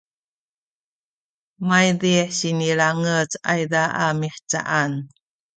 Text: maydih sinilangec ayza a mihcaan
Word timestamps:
maydih 1.67 2.27
sinilangec 2.39 3.31
ayza 3.53 3.83
a 4.03 4.05
mihcaan 4.19 4.91